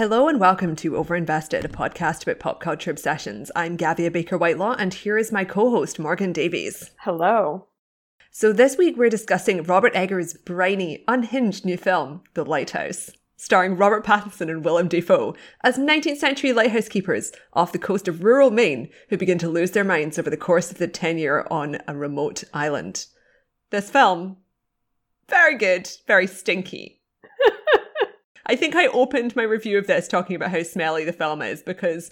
[0.00, 3.50] Hello and welcome to Overinvested, a podcast about pop culture obsessions.
[3.54, 6.92] I'm Gavia Baker Whitelaw, and here is my co host, Morgan Davies.
[7.00, 7.66] Hello.
[8.30, 14.02] So, this week we're discussing Robert Eggers' briny, unhinged new film, The Lighthouse, starring Robert
[14.02, 18.88] Pattinson and Willem Dafoe as 19th century lighthouse keepers off the coast of rural Maine
[19.10, 22.44] who begin to lose their minds over the course of the tenure on a remote
[22.54, 23.04] island.
[23.68, 24.38] This film,
[25.28, 26.99] very good, very stinky.
[28.50, 31.62] I think I opened my review of this talking about how smelly the film is
[31.62, 32.10] because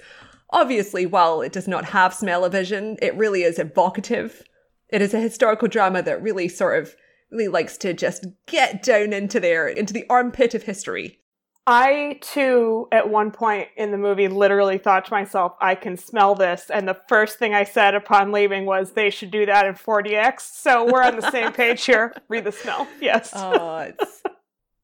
[0.50, 4.44] obviously, while it does not have smell-o-vision, it really is evocative.
[4.88, 6.94] It is a historical drama that really sort of
[7.32, 11.18] really likes to just get down into there, into the armpit of history.
[11.66, 16.36] I too, at one point in the movie, literally thought to myself, I can smell
[16.36, 16.70] this.
[16.72, 20.40] And the first thing I said upon leaving was, they should do that in 4DX.
[20.40, 22.14] So we're on the same page here.
[22.28, 22.86] Read the smell.
[23.00, 23.32] Yes.
[23.36, 24.22] Oh, it's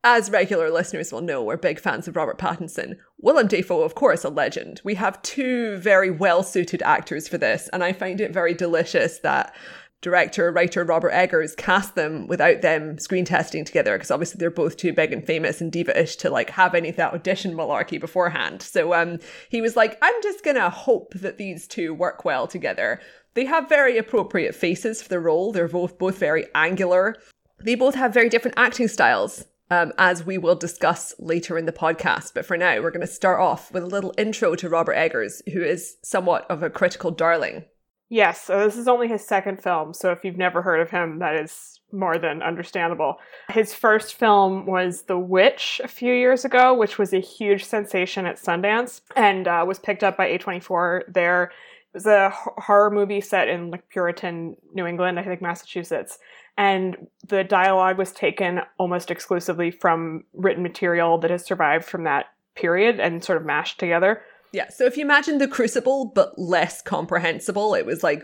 [0.05, 2.99] as regular listeners will know, we're big fans of Robert Pattinson.
[3.19, 4.83] Willem Dafoe, of course, a legend.
[4.85, 9.19] We have two very well suited actors for this, and I find it very delicious
[9.21, 9.57] that
[10.03, 14.77] director, writer Robert Eggers cast them without them screen testing together, because obviously they're both
[14.77, 18.61] too big and famous and diva-ish to like have any of that audition malarkey beforehand.
[18.61, 19.19] So um,
[19.49, 23.01] he was like, I'm just gonna hope that these two work well together.
[23.33, 25.51] They have very appropriate faces for the role.
[25.51, 27.17] They're both both very angular.
[27.59, 31.73] They both have very different acting styles um, as we will discuss later in the
[31.73, 32.33] podcast.
[32.35, 35.43] But for now, we're going to start off with a little intro to Robert Eggers,
[35.53, 37.65] who is somewhat of a critical darling.
[38.11, 41.19] Yes, so this is only his second film, so if you've never heard of him,
[41.19, 43.17] that is more than understandable.
[43.49, 48.27] His first film was The Witch a few years ago, which was a huge sensation
[48.27, 51.45] at Sundance and uh, was picked up by A24 there.
[51.45, 56.19] It was a horror movie set in like Puritan New England, I think Massachusetts
[56.57, 62.27] and the dialogue was taken almost exclusively from written material that has survived from that
[62.55, 64.23] period and sort of mashed together.
[64.53, 68.23] Yeah, so if you imagine the Crucible but less comprehensible, it was like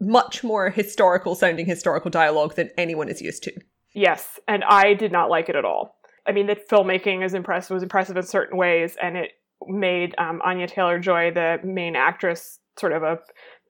[0.00, 3.52] much more historical sounding historical dialogue than anyone is used to.
[3.92, 5.96] Yes, and I did not like it at all.
[6.26, 9.32] I mean, the filmmaking is impressive was impressive in certain ways, and it
[9.66, 13.18] made um, Anya Taylor Joy, the main actress, sort of a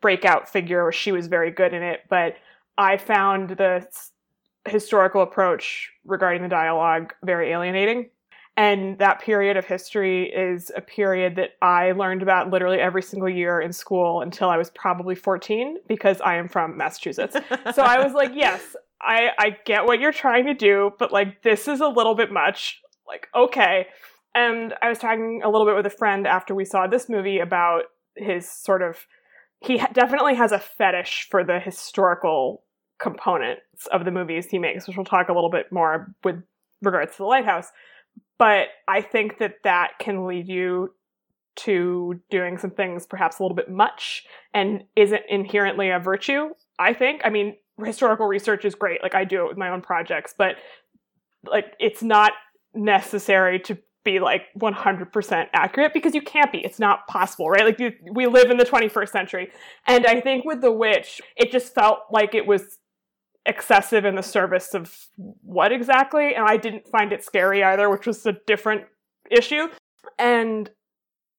[0.00, 0.92] breakout figure.
[0.92, 2.34] She was very good in it, but
[2.78, 3.86] I found the
[4.66, 8.10] historical approach regarding the dialogue very alienating.
[8.56, 13.28] And that period of history is a period that I learned about literally every single
[13.28, 17.36] year in school until I was probably 14 because I am from Massachusetts.
[17.74, 21.42] so I was like, yes, I, I get what you're trying to do, but like
[21.42, 22.80] this is a little bit much.
[23.06, 23.88] Like, okay.
[24.36, 27.40] And I was talking a little bit with a friend after we saw this movie
[27.40, 27.84] about
[28.16, 29.04] his sort of
[29.64, 32.62] he definitely has a fetish for the historical
[33.00, 36.42] components of the movies he makes, which we'll talk a little bit more with
[36.82, 37.70] regards to the lighthouse.
[38.38, 40.94] But I think that that can lead you
[41.56, 46.50] to doing some things perhaps a little bit much and isn't inherently a virtue.
[46.78, 47.20] I think.
[47.24, 49.02] I mean, historical research is great.
[49.02, 50.56] Like I do it with my own projects, but
[51.46, 52.32] like it's not
[52.74, 56.58] necessary to be like 100% accurate because you can't be.
[56.58, 57.64] It's not possible, right?
[57.64, 59.50] Like you, we live in the 21st century.
[59.86, 62.78] And I think with The Witch, it just felt like it was
[63.46, 66.34] excessive in the service of what exactly?
[66.34, 68.84] And I didn't find it scary either, which was a different
[69.30, 69.68] issue.
[70.18, 70.70] And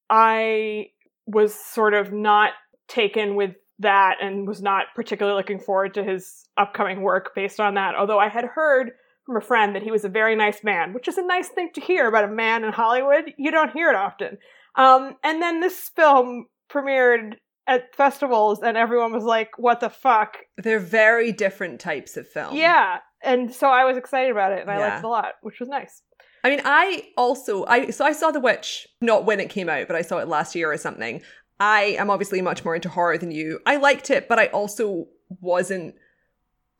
[0.09, 0.87] I
[1.25, 2.51] was sort of not
[2.87, 7.73] taken with that and was not particularly looking forward to his upcoming work based on
[7.75, 7.95] that.
[7.95, 8.91] Although I had heard
[9.25, 11.69] from a friend that he was a very nice man, which is a nice thing
[11.73, 13.33] to hear about a man in Hollywood.
[13.37, 14.37] You don't hear it often.
[14.75, 17.35] Um, and then this film premiered
[17.67, 22.55] at festivals, and everyone was like, "What the fuck?" They're very different types of film.
[22.55, 24.87] Yeah, and so I was excited about it, and I yeah.
[24.87, 26.03] liked it a lot, which was nice.
[26.43, 29.87] I mean, I also I so I saw The Witch not when it came out,
[29.87, 31.23] but I saw it last year or something.
[31.59, 33.59] I am obviously much more into horror than you.
[33.65, 35.07] I liked it, but I also
[35.41, 35.95] wasn't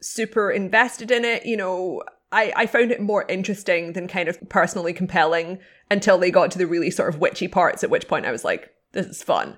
[0.02, 1.48] super invested in it.
[1.48, 2.04] You know,
[2.36, 5.58] I, I found it more interesting than kind of personally compelling
[5.90, 8.44] until they got to the really sort of witchy parts, at which point I was
[8.44, 9.58] like, this is fun.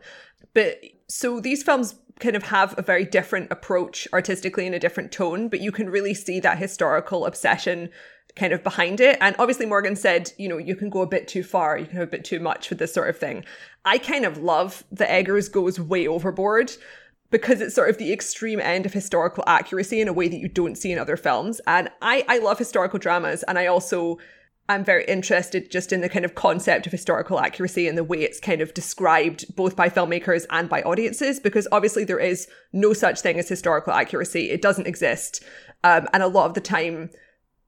[0.53, 0.79] But
[1.09, 5.50] so these films kind of have a very different approach artistically and a different tone,
[5.50, 7.89] but you can really see that historical obsession
[8.35, 9.18] kind of behind it.
[9.21, 11.95] And obviously, Morgan said, you know, you can go a bit too far, you can
[11.95, 13.44] have a bit too much with this sort of thing.
[13.85, 16.71] I kind of love the Eggers goes way overboard
[17.29, 20.47] because it's sort of the extreme end of historical accuracy in a way that you
[20.47, 21.59] don't see in other films.
[21.68, 24.18] And I, I love historical dramas, and I also
[24.69, 28.21] am very interested just in the kind of concept of historical accuracy and the way
[28.21, 32.91] it's kind of described both by filmmakers and by audiences, because obviously there is no
[32.94, 34.50] such thing as historical accuracy.
[34.50, 35.44] It doesn't exist.
[35.83, 37.12] Um, and a lot of the time,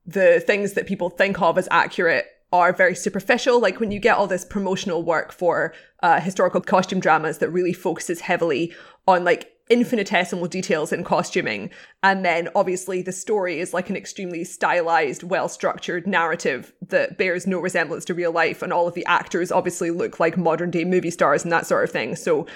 [0.05, 3.59] the things that people think of as accurate are very superficial.
[3.59, 7.73] Like when you get all this promotional work for uh, historical costume dramas that really
[7.73, 8.73] focuses heavily
[9.07, 11.69] on like infinitesimal details in costuming.
[12.01, 17.45] And then obviously the story is like an extremely stylized, well structured narrative that bears
[17.45, 18.63] no resemblance to real life.
[18.63, 21.83] And all of the actors obviously look like modern day movie stars and that sort
[21.83, 22.15] of thing.
[22.15, 22.47] So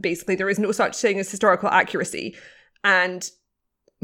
[0.00, 2.36] basically, there is no such thing as historical accuracy.
[2.84, 3.28] And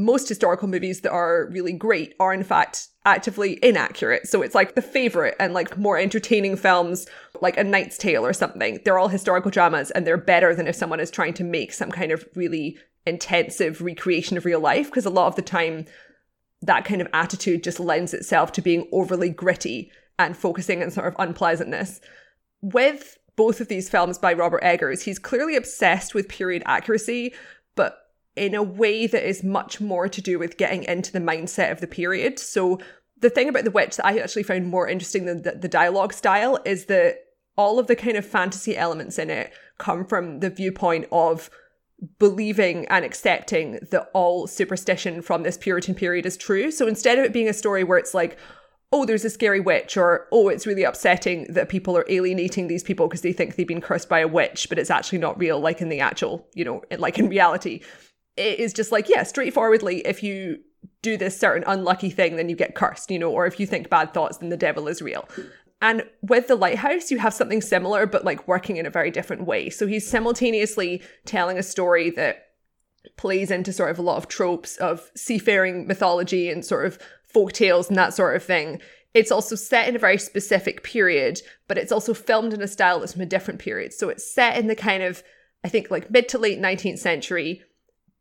[0.03, 4.27] most historical movies that are really great are in fact actively inaccurate.
[4.27, 7.07] So it's like the favorite and like more entertaining films
[7.41, 8.79] like A Knight's Tale or something.
[8.83, 11.91] They're all historical dramas and they're better than if someone is trying to make some
[11.91, 15.85] kind of really intensive recreation of real life because a lot of the time
[16.61, 21.07] that kind of attitude just lends itself to being overly gritty and focusing on sort
[21.07, 21.99] of unpleasantness.
[22.61, 27.33] With both of these films by Robert Eggers, he's clearly obsessed with period accuracy,
[27.75, 28.00] but
[28.35, 31.81] in a way that is much more to do with getting into the mindset of
[31.81, 32.39] the period.
[32.39, 32.79] So
[33.19, 36.13] the thing about The Witch that I actually found more interesting than the, the dialogue
[36.13, 37.17] style is that
[37.57, 41.49] all of the kind of fantasy elements in it come from the viewpoint of
[42.17, 46.71] believing and accepting that all superstition from this Puritan period is true.
[46.71, 48.37] So instead of it being a story where it's like,
[48.93, 52.83] oh, there's a scary witch, or oh, it's really upsetting that people are alienating these
[52.83, 55.59] people because they think they've been cursed by a witch, but it's actually not real,
[55.59, 57.81] like in the actual, you know, like in reality
[58.41, 60.59] it is just like, yeah, straightforwardly, if you
[61.01, 63.89] do this certain unlucky thing, then you get cursed, you know, or if you think
[63.89, 65.27] bad thoughts, then the devil is real.
[65.81, 69.45] And with the lighthouse, you have something similar, but like working in a very different
[69.45, 69.69] way.
[69.69, 72.49] So he's simultaneously telling a story that
[73.17, 77.51] plays into sort of a lot of tropes of seafaring mythology and sort of folk
[77.53, 78.79] tales and that sort of thing.
[79.15, 82.99] It's also set in a very specific period, but it's also filmed in a style
[82.99, 83.91] that's from a different period.
[83.91, 85.23] So it's set in the kind of,
[85.63, 87.63] I think, like mid to late 19th century,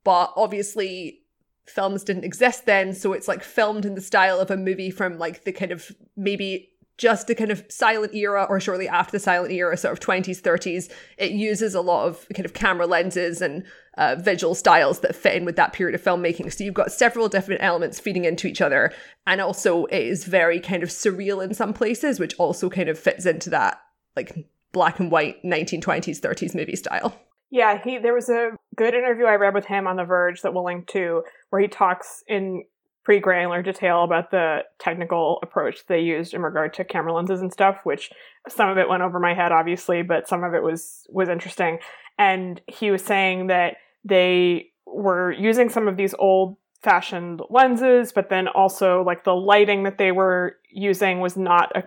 [0.05, 1.21] but obviously
[1.67, 5.19] films didn't exist then so it's like filmed in the style of a movie from
[5.19, 6.71] like the kind of maybe
[7.01, 10.43] just the kind of silent era or shortly after the silent era sort of 20s
[10.43, 13.65] 30s it uses a lot of kind of camera lenses and
[13.97, 16.53] uh, visual styles that fit in with that period of filmmaking.
[16.53, 18.93] So you've got several different elements feeding into each other
[19.27, 22.99] and also it is very kind of surreal in some places which also kind of
[22.99, 23.81] fits into that
[24.15, 27.19] like black and white 1920s 30s movie style
[27.51, 30.55] yeah, he there was a good interview I read with him on The Verge that
[30.55, 32.65] we'll link to, where he talks in
[33.05, 37.53] pretty granular detail about the technical approach they used in regard to camera lenses and
[37.53, 38.11] stuff, which
[38.49, 41.79] some of it went over my head, obviously, but some of it was was interesting.
[42.19, 48.31] And he was saying that they were using some of these old fashioned lenses, but
[48.31, 51.85] then also like the lighting that they were using was not a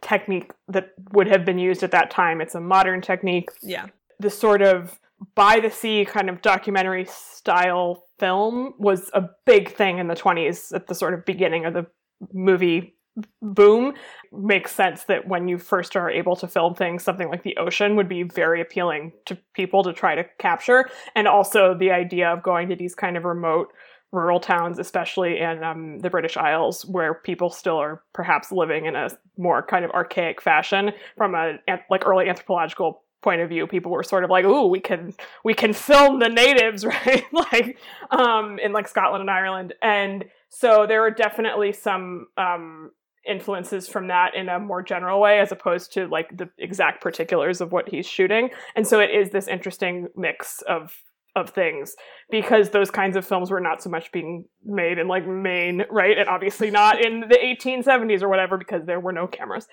[0.00, 2.40] technique that would have been used at that time.
[2.40, 3.50] It's a modern technique.
[3.62, 3.86] Yeah
[4.18, 4.98] the sort of
[5.34, 10.74] by the sea kind of documentary style film was a big thing in the 20s
[10.74, 11.86] at the sort of beginning of the
[12.32, 12.94] movie
[13.40, 13.94] boom.
[14.30, 17.96] Makes sense that when you first are able to film things something like the ocean
[17.96, 20.90] would be very appealing to people to try to capture.
[21.14, 23.68] And also the idea of going to these kind of remote
[24.12, 28.94] rural towns especially in um, the british isles where people still are perhaps living in
[28.94, 31.58] a more kind of archaic fashion from a
[31.90, 35.12] like early anthropological point of view people were sort of like ooh we can
[35.44, 37.78] we can film the natives right like
[38.10, 42.90] um in like scotland and ireland and so there are definitely some um
[43.28, 47.60] influences from that in a more general way as opposed to like the exact particulars
[47.60, 50.92] of what he's shooting and so it is this interesting mix of
[51.36, 51.94] of things
[52.30, 56.16] because those kinds of films were not so much being made in like Maine, right?
[56.16, 59.68] And obviously not in the 1870s or whatever because there were no cameras.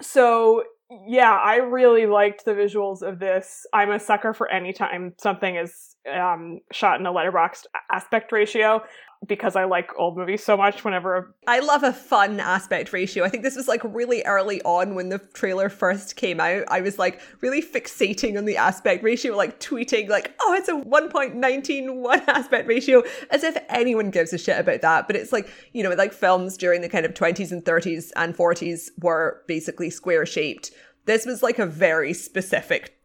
[0.00, 0.62] So
[1.06, 3.66] yeah, I really liked the visuals of this.
[3.72, 8.82] I'm a sucker for any time something is um, shot in a letterboxed aspect ratio
[9.26, 13.24] because I like old movies so much whenever I love a fun aspect ratio.
[13.24, 16.64] I think this was like really early on when the trailer first came out.
[16.68, 20.72] I was like really fixating on the aspect ratio, like tweeting like, "Oh, it's a
[20.72, 25.06] 1.191 aspect ratio," as if anyone gives a shit about that.
[25.06, 28.36] But it's like, you know, like films during the kind of 20s and 30s and
[28.36, 30.72] 40s were basically square shaped.
[31.04, 32.96] This was like a very specific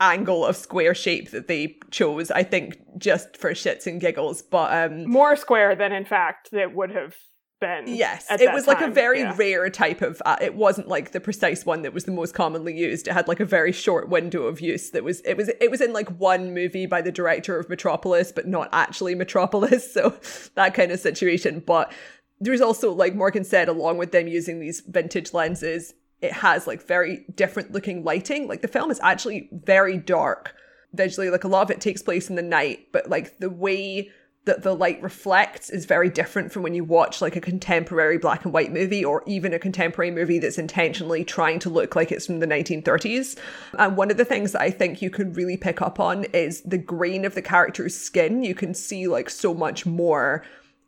[0.00, 4.42] angle of square shape that they chose, I think just for shits and giggles.
[4.42, 7.14] But um more square than in fact it would have
[7.60, 7.84] been.
[7.86, 9.34] Yes, it was like a very yeah.
[9.36, 10.22] rare type of.
[10.24, 13.08] Uh, it wasn't like the precise one that was the most commonly used.
[13.08, 14.90] It had like a very short window of use.
[14.90, 18.32] That was it was it was in like one movie by the director of Metropolis,
[18.32, 19.92] but not actually Metropolis.
[19.98, 20.14] So
[20.54, 21.60] that kind of situation.
[21.60, 21.92] But
[22.40, 26.86] there's also like Morgan said, along with them using these vintage lenses, it has like
[26.86, 28.48] very different looking lighting.
[28.48, 30.54] Like the film is actually very dark
[30.92, 31.30] visually.
[31.30, 34.10] Like a lot of it takes place in the night, but like the way
[34.48, 38.44] that the light reflects is very different from when you watch like a contemporary black
[38.44, 42.24] and white movie or even a contemporary movie that's intentionally trying to look like it's
[42.24, 43.38] from the 1930s.
[43.78, 46.62] And one of the things that I think you can really pick up on is
[46.62, 48.42] the grain of the character's skin.
[48.42, 50.42] You can see like so much more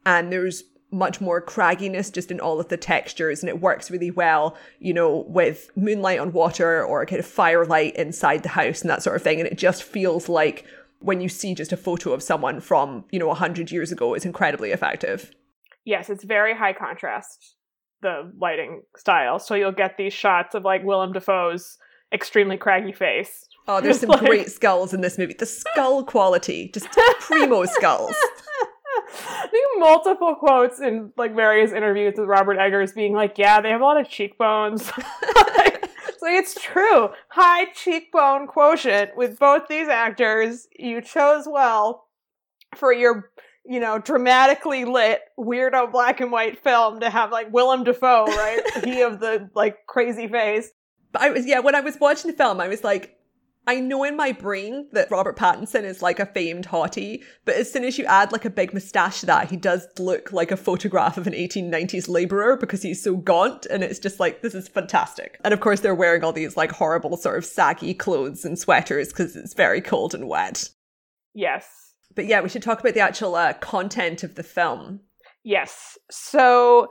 [0.06, 4.10] and there's much more cragginess just in all of the textures and it works really
[4.10, 8.90] well you know with moonlight on water or kind of firelight inside the house and
[8.90, 10.66] that sort of thing and it just feels like
[11.00, 14.26] when you see just a photo of someone from, you know, 100 years ago, it's
[14.26, 15.32] incredibly effective.
[15.84, 17.56] Yes, it's very high contrast,
[18.02, 19.38] the lighting style.
[19.38, 21.78] So you'll get these shots of like Willem Dafoe's
[22.12, 23.46] extremely craggy face.
[23.66, 24.20] Oh, there's some like...
[24.20, 25.34] great skulls in this movie.
[25.34, 26.86] The skull quality, just
[27.20, 28.14] primo skulls.
[29.28, 33.70] I think multiple quotes in like various interviews with Robert Eggers being like, "Yeah, they
[33.70, 34.90] have a lot of cheekbones."
[36.20, 37.08] So it's true.
[37.30, 40.68] High cheekbone quotient with both these actors.
[40.78, 42.08] You chose well
[42.76, 43.30] for your,
[43.64, 48.60] you know, dramatically lit weirdo black and white film to have like Willem Dafoe, right?
[48.84, 50.70] he of the like crazy face.
[51.10, 53.16] But I was yeah, when I was watching the film, I was like,
[53.70, 57.72] I know in my brain that Robert Pattinson is like a famed hottie, but as
[57.72, 60.56] soon as you add like a big moustache to that, he does look like a
[60.56, 64.66] photograph of an 1890s laborer because he's so gaunt and it's just like, this is
[64.66, 65.38] fantastic.
[65.44, 69.10] And of course, they're wearing all these like horrible sort of saggy clothes and sweaters
[69.10, 70.68] because it's very cold and wet.
[71.32, 71.94] Yes.
[72.16, 74.98] But yeah, we should talk about the actual uh, content of the film.
[75.44, 75.96] Yes.
[76.10, 76.88] So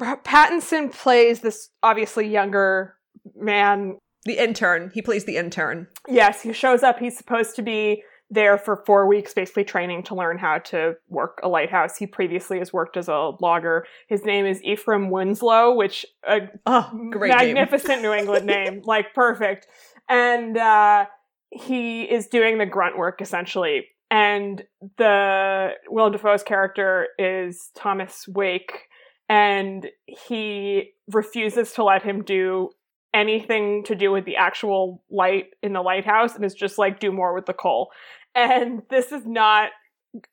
[0.00, 2.96] Pattinson plays this obviously younger
[3.36, 4.90] man the intern.
[4.94, 5.88] He plays the intern.
[6.08, 6.98] Yes, he shows up.
[6.98, 11.40] He's supposed to be there for four weeks, basically training to learn how to work
[11.42, 11.96] a lighthouse.
[11.96, 13.86] He previously has worked as a logger.
[14.08, 19.66] His name is Ephraim Winslow, which a oh, magnificent New England name, like perfect.
[20.08, 21.06] And uh,
[21.50, 23.86] he is doing the grunt work essentially.
[24.10, 24.62] And
[24.98, 28.88] the Will Dafoe's character is Thomas Wake,
[29.28, 32.70] and he refuses to let him do
[33.14, 37.12] anything to do with the actual light in the lighthouse and is just like do
[37.12, 37.90] more with the coal.
[38.34, 39.70] And this is not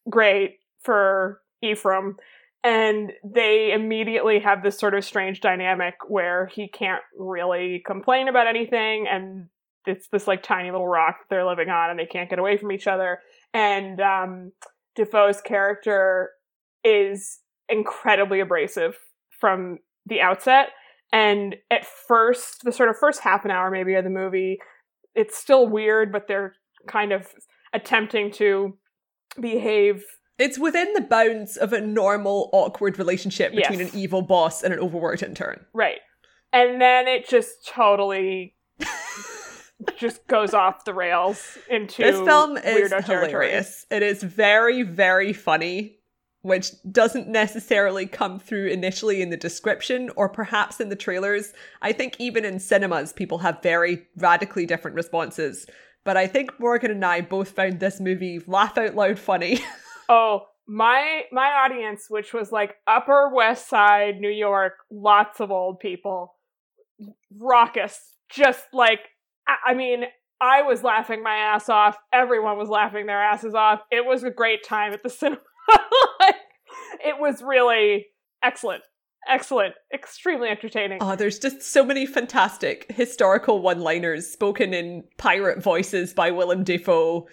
[0.09, 2.17] great for Ephraim.
[2.63, 8.47] And they immediately have this sort of strange dynamic where he can't really complain about
[8.47, 9.47] anything and
[9.87, 12.71] it's this like tiny little rock they're living on and they can't get away from
[12.71, 13.19] each other.
[13.53, 14.51] And um
[14.95, 16.29] Dafoe's character
[16.83, 18.97] is incredibly abrasive
[19.39, 20.69] from the outset
[21.11, 24.59] and at first, the sort of first half an hour maybe of the movie,
[25.13, 26.55] it's still weird, but they're
[26.87, 27.27] kind of
[27.73, 28.77] attempting to
[29.39, 30.03] behave.
[30.37, 33.93] It's within the bounds of a normal, awkward relationship between yes.
[33.93, 35.65] an evil boss and an overworked intern.
[35.73, 35.99] Right.
[36.53, 38.55] And then it just totally
[39.97, 43.85] just goes off the rails into this film is hilarious.
[43.91, 46.00] It is very, very funny
[46.41, 51.53] which doesn't necessarily come through initially in the description or perhaps in the trailers.
[51.81, 55.67] I think even in cinemas, people have very radically different responses.
[56.03, 59.59] But I think Morgan and I both found this movie laugh out loud funny.
[60.09, 65.79] oh, my my audience, which was like Upper West Side, New York, lots of old
[65.79, 66.35] people,
[67.37, 69.01] raucous, just like
[69.65, 70.05] I mean,
[70.39, 71.97] I was laughing my ass off.
[72.11, 73.81] Everyone was laughing their asses off.
[73.91, 75.41] It was a great time at the cinema.
[77.03, 78.07] it was really
[78.43, 78.83] excellent.
[79.27, 79.75] Excellent.
[79.93, 80.97] Extremely entertaining.
[81.01, 86.63] Oh, there's just so many fantastic historical one liners spoken in pirate voices by Willem
[86.63, 87.27] Dafoe.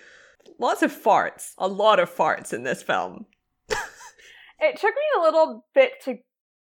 [0.58, 1.52] Lots of farts.
[1.58, 3.26] A lot of farts in this film.
[3.68, 6.18] it took me a little bit to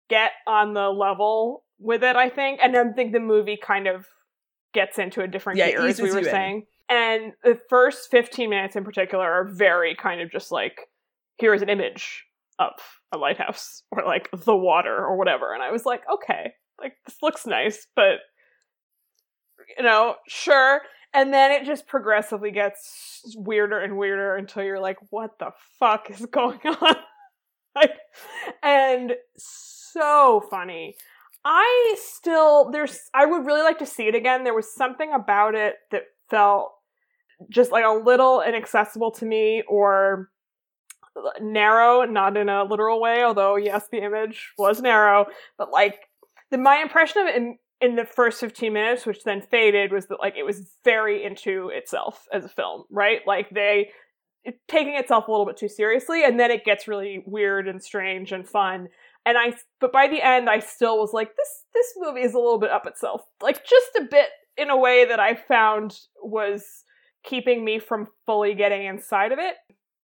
[0.08, 2.60] get on the level with it, I think.
[2.62, 4.06] And I think the movie kind of
[4.72, 6.66] gets into a different yeah, gear, as we were saying.
[6.88, 6.96] In.
[6.96, 10.80] And the first 15 minutes in particular are very kind of just like
[11.38, 12.24] here is an image
[12.58, 12.72] of
[13.12, 15.52] a lighthouse or like the water or whatever.
[15.52, 18.18] And I was like, okay, like this looks nice, but
[19.76, 20.82] you know, sure.
[21.14, 26.10] And then it just progressively gets weirder and weirder until you're like, what the fuck
[26.10, 26.96] is going on?
[27.74, 27.92] like,
[28.62, 30.94] and so funny.
[31.44, 34.42] I still there's I would really like to see it again.
[34.42, 36.72] There was something about it that felt
[37.48, 40.30] just like a little inaccessible to me or
[41.40, 45.26] narrow, not in a literal way, although yes, the image was narrow,
[45.58, 46.00] but like
[46.50, 50.06] the my impression of it in in the first 15 minutes, which then faded, was
[50.06, 53.20] that like it was very into itself as a film, right?
[53.26, 53.90] Like they
[54.44, 57.82] it, taking itself a little bit too seriously, and then it gets really weird and
[57.82, 58.88] strange and fun.
[59.26, 62.38] And I, but by the end, I still was like, this this movie is a
[62.38, 66.84] little bit up itself, like just a bit in a way that I found was
[67.24, 69.56] keeping me from fully getting inside of it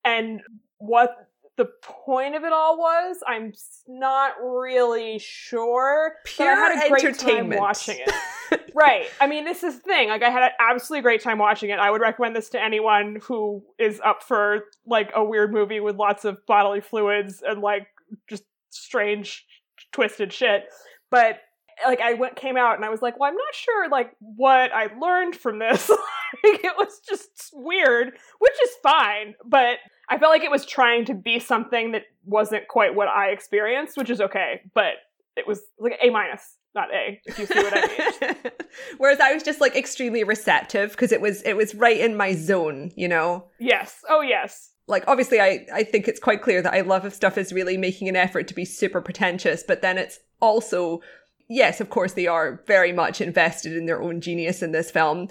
[0.04, 0.42] and
[0.82, 3.54] what the point of it all was, I'm
[3.88, 6.16] not really sure.
[6.26, 7.54] Pure but I had a great entertainment.
[7.54, 8.62] time watching it.
[8.76, 9.06] right.
[9.20, 10.10] I mean, this is the thing.
[10.10, 11.80] Like, I had an absolutely great time watching it.
[11.80, 15.98] I would recommend this to anyone who is up for like a weird movie with
[15.98, 17.88] lots of bodily fluids and like
[18.28, 19.46] just strange,
[19.92, 20.64] twisted shit.
[21.10, 21.42] But
[21.86, 24.72] like, I went came out and I was like, well, I'm not sure like what
[24.74, 25.90] I learned from this.
[26.44, 29.36] like, it was just weird, which is fine.
[29.46, 29.78] But
[30.10, 33.98] I felt like it was trying to be something that wasn't quite what I experienced,
[33.98, 34.62] which is okay.
[34.74, 34.94] But
[35.38, 38.52] it was like A minus, not A, if you see what I mean.
[38.98, 42.34] Whereas I was just like extremely receptive because it was it was right in my
[42.34, 43.46] zone, you know.
[43.60, 44.04] yes.
[44.10, 44.70] Oh, yes.
[44.88, 47.78] Like obviously I I think it's quite clear that I love if stuff is really
[47.78, 51.02] making an effort to be super pretentious, but then it's also
[51.48, 55.28] yes, of course they are very much invested in their own genius in this film,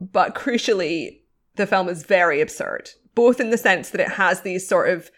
[0.00, 1.20] but crucially
[1.56, 5.10] the film is very absurd, both in the sense that it has these sort of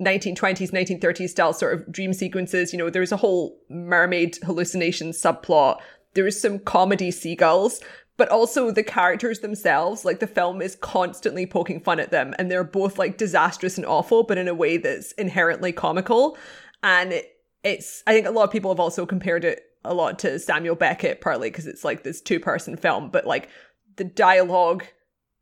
[0.00, 2.72] 1920s, 1930s style sort of dream sequences.
[2.72, 5.78] You know, there's a whole mermaid hallucination subplot.
[6.14, 7.80] There's some comedy seagulls,
[8.16, 10.04] but also the characters themselves.
[10.04, 13.86] Like the film is constantly poking fun at them, and they're both like disastrous and
[13.86, 16.38] awful, but in a way that's inherently comical.
[16.82, 20.18] And it, it's, I think a lot of people have also compared it a lot
[20.20, 23.48] to Samuel Beckett, partly because it's like this two person film, but like
[23.96, 24.84] the dialogue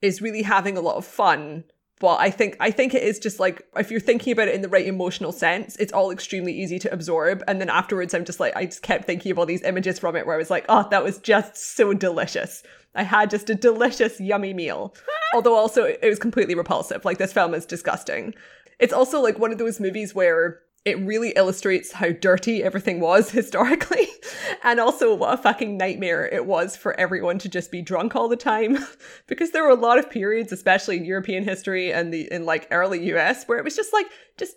[0.00, 1.64] is really having a lot of fun
[1.98, 4.60] but I think I think it is just like if you're thinking about it in
[4.60, 7.42] the right emotional sense, it's all extremely easy to absorb.
[7.48, 10.14] And then afterwards, I'm just like I just kept thinking of all these images from
[10.14, 12.62] it where I was like, oh, that was just so delicious.
[12.94, 14.94] I had just a delicious, yummy meal.
[15.34, 17.04] Although also it was completely repulsive.
[17.04, 18.34] Like this film is disgusting.
[18.78, 23.30] It's also like one of those movies where it really illustrates how dirty everything was
[23.32, 24.06] historically
[24.62, 28.28] and also what a fucking nightmare it was for everyone to just be drunk all
[28.28, 28.78] the time.
[29.26, 32.68] Because there were a lot of periods especially in european history and the in like
[32.70, 34.06] early us where it was just like
[34.38, 34.54] just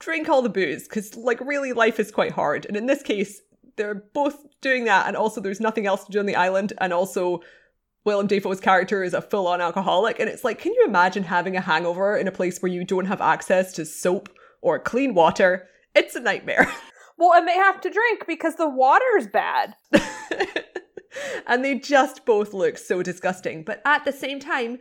[0.00, 2.66] drink all the booze because like really life is quite hard.
[2.66, 3.40] And in this case
[3.76, 6.92] they're both doing that and also there's nothing else to do on the island and
[6.92, 7.40] also
[8.04, 11.60] Willem Dafoe's character is a full-on alcoholic and it's like can you imagine having a
[11.60, 14.28] hangover in a place where you don't have access to soap
[14.60, 15.68] or clean water.
[15.94, 16.70] It's a nightmare.
[17.18, 19.74] Well, and they have to drink because the water's bad.
[21.48, 24.78] and they just both look so disgusting, but at the same time,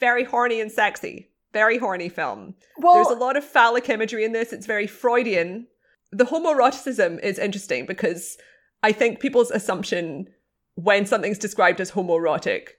[0.00, 1.30] very horny and sexy.
[1.52, 2.54] Very horny film.
[2.78, 4.52] Well, There's a lot of phallic imagery in this.
[4.52, 5.68] It's very Freudian.
[6.10, 8.36] The homoeroticism is interesting because
[8.82, 10.28] I think people's assumption
[10.74, 12.70] when something's described as homoerotic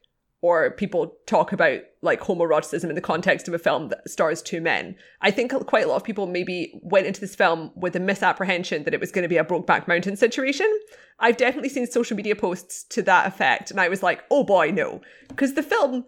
[0.41, 4.62] or people talk about like homoeroticism in the context of a film that stars two
[4.62, 4.95] men.
[5.21, 8.84] I think quite a lot of people maybe went into this film with a misapprehension
[8.84, 10.67] that it was going to be a Brokeback Mountain situation.
[11.19, 14.71] I've definitely seen social media posts to that effect, and I was like, oh boy,
[14.71, 15.02] no.
[15.28, 16.06] Because the film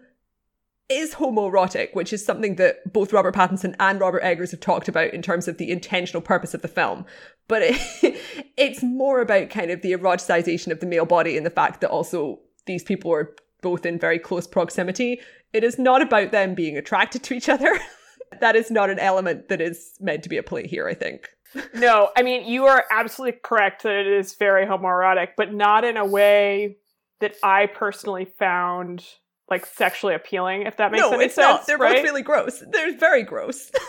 [0.88, 5.12] is homoerotic, which is something that both Robert Pattinson and Robert Eggers have talked about
[5.12, 7.04] in terms of the intentional purpose of the film.
[7.48, 8.20] But it,
[8.56, 11.90] it's more about kind of the eroticization of the male body and the fact that
[11.90, 15.20] also these people are both in very close proximity.
[15.52, 17.78] It is not about them being attracted to each other.
[18.40, 21.28] that is not an element that is meant to be a play here, I think.
[21.74, 25.96] no, I mean, you are absolutely correct that it is very homoerotic, but not in
[25.96, 26.76] a way
[27.20, 29.04] that I personally found
[29.50, 31.44] like sexually appealing, if that makes no, any it's sense.
[31.44, 31.66] not.
[31.66, 31.96] They're right?
[31.96, 32.62] both really gross.
[32.70, 33.70] They're very gross.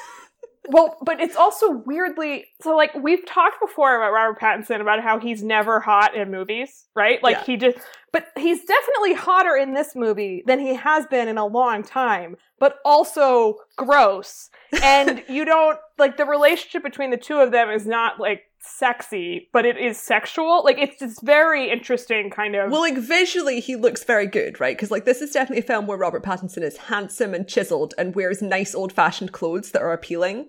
[0.69, 5.19] Well, but it's also weirdly so like we've talked before about Robert Pattinson about how
[5.19, 7.21] he's never hot in movies, right?
[7.21, 7.43] Like Yeah.
[7.43, 7.77] he just
[8.11, 12.37] but he's definitely hotter in this movie than he has been in a long time,
[12.59, 14.49] but also gross.
[14.81, 19.49] And you don't like the relationship between the two of them is not like sexy,
[19.53, 20.63] but it is sexual.
[20.63, 24.75] Like it's just very interesting kind of well, like visually, he looks very good, right?
[24.75, 28.15] Because like this is definitely a film where Robert Pattinson is handsome and chiseled and
[28.15, 30.47] wears nice old-fashioned clothes that are appealing.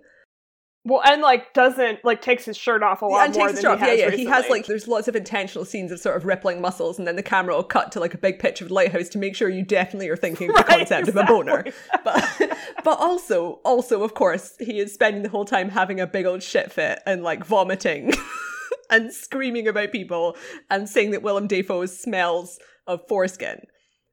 [0.85, 3.63] Well and like doesn't like takes his shirt off a lot and more takes his
[3.65, 3.89] than shirt off.
[3.89, 4.17] he Yeah, has yeah.
[4.19, 7.17] He has like there's lots of intentional scenes of sort of rippling muscles, and then
[7.17, 9.49] the camera will cut to like a big picture of the lighthouse to make sure
[9.49, 11.65] you definitely are thinking of the Right, concept of a boner.
[12.05, 12.31] But
[12.85, 16.43] but also also of course he is spending the whole time having a big old
[16.43, 18.13] shit fit and like vomiting
[18.91, 20.37] and screaming about people
[20.71, 23.61] and saying that Willem Dafoe smells of foreskin.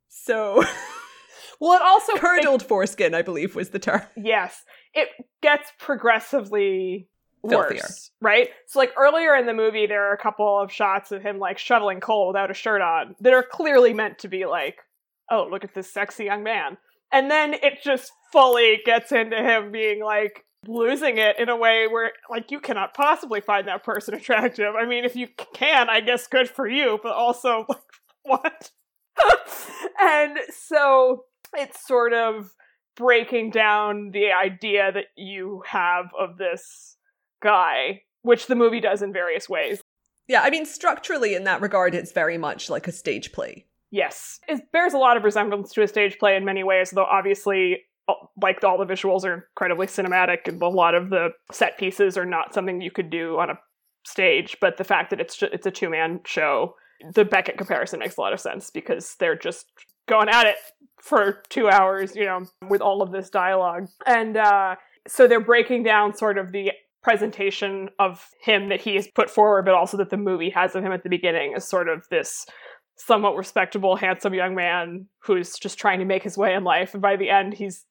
[0.08, 0.64] So
[1.62, 4.02] well it also curdled foreskin, I believe, was the term.
[4.17, 5.08] Yes, it
[5.41, 7.08] gets progressively
[7.47, 7.82] Filthier.
[7.82, 8.50] worse, right?
[8.67, 11.58] So, like earlier in the movie, there are a couple of shots of him like
[11.58, 14.80] shoveling coal without a shirt on that are clearly meant to be like,
[15.32, 16.78] "Oh, look at this sexy young man,"
[17.12, 21.88] and then it just fully gets into him being like losing it in a way
[21.88, 24.76] where like you cannot possibly find that person attractive.
[24.76, 27.80] I mean, if you can, I guess good for you, but also like
[28.24, 28.71] what?
[30.00, 32.52] and so it's sort of
[32.96, 36.98] breaking down the idea that you have of this
[37.42, 39.82] guy, which the movie does in various ways.
[40.28, 43.66] Yeah, I mean, structurally, in that regard, it's very much like a stage play.
[43.90, 44.40] Yes.
[44.48, 47.80] It bears a lot of resemblance to a stage play in many ways, though obviously,
[48.08, 52.18] uh, like all the visuals are incredibly cinematic, and a lot of the set pieces
[52.18, 53.60] are not something you could do on a
[54.06, 54.58] stage.
[54.62, 56.76] But the fact that it's ju- it's a two man show,
[57.14, 59.66] the Beckett comparison makes a lot of sense because they're just
[60.08, 60.56] going at it
[61.02, 64.76] for two hours, you know, with all of this dialogue, and uh,
[65.08, 66.72] so they're breaking down sort of the
[67.04, 70.84] presentation of him that he has put forward, but also that the movie has of
[70.84, 72.46] him at the beginning as sort of this
[72.96, 76.94] somewhat respectable, handsome young man who's just trying to make his way in life.
[76.94, 77.84] And by the end, he's,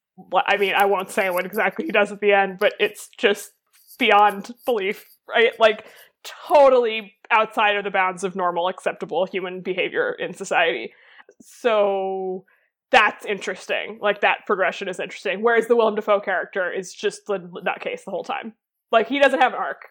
[0.47, 3.51] I mean, I won't say what exactly he does at the end, but it's just
[3.99, 5.59] beyond belief, right?
[5.59, 5.87] Like,
[6.23, 10.93] totally outside of the bounds of normal, acceptable human behavior in society.
[11.41, 12.45] So
[12.91, 13.99] that's interesting.
[14.01, 15.43] Like, that progression is interesting.
[15.43, 18.55] Whereas the Willem Dafoe character is just the nutcase the whole time.
[18.93, 19.87] Like, he doesn't have an arc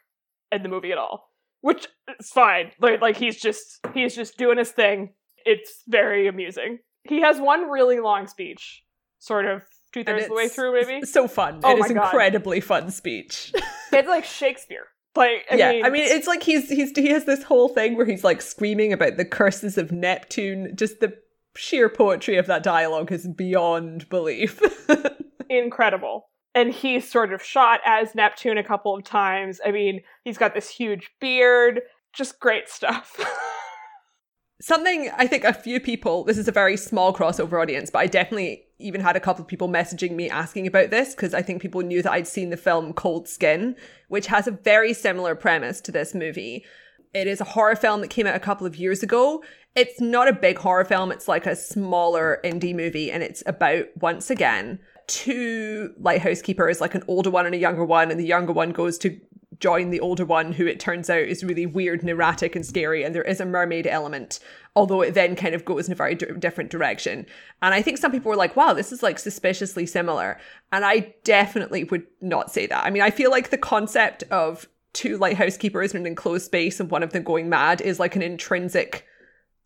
[0.51, 1.29] in the movie at all
[1.61, 1.87] which
[2.19, 2.71] is fine.
[2.79, 5.13] Like, like he's just he's just doing his thing.
[5.45, 6.79] It's very amusing.
[7.03, 8.83] He has one really long speech,
[9.19, 11.05] sort of two thirds of the way through, maybe.
[11.05, 11.61] So fun.
[11.63, 12.03] Oh it is God.
[12.03, 13.53] incredibly fun speech.
[13.91, 14.85] It's like Shakespeare.
[15.15, 17.97] Like, I yeah, mean, I mean, it's like he's he's he has this whole thing
[17.97, 20.75] where he's like screaming about the curses of Neptune.
[20.75, 21.17] Just the
[21.59, 24.61] sheer poetry of that dialogue is beyond belief.
[25.49, 26.29] incredible.
[26.55, 29.59] And he's sort of shot as Neptune a couple of times.
[29.65, 31.81] I mean, he's got this huge beard.
[32.13, 33.19] Just great stuff.
[34.61, 38.07] Something I think a few people, this is a very small crossover audience, but I
[38.07, 41.61] definitely even had a couple of people messaging me asking about this because I think
[41.61, 43.75] people knew that I'd seen the film Cold Skin,
[44.07, 46.65] which has a very similar premise to this movie.
[47.13, 49.43] It is a horror film that came out a couple of years ago.
[49.75, 53.85] It's not a big horror film, it's like a smaller indie movie, and it's about,
[53.99, 58.25] once again, two lighthouse keepers, like an older one and a younger one, and the
[58.25, 59.19] younger one goes to
[59.59, 63.03] join the older one, who it turns out is really weird and erratic and scary,
[63.03, 64.39] and there is a mermaid element,
[64.75, 67.25] although it then kind of goes in a very d- different direction.
[67.61, 70.39] And I think some people were like, wow, this is like suspiciously similar.
[70.71, 72.85] And I definitely would not say that.
[72.85, 76.79] I mean, I feel like the concept of two lighthouse keepers in an enclosed space
[76.79, 79.05] and one of them going mad is like an intrinsic